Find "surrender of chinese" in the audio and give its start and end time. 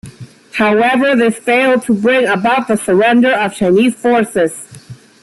2.75-3.93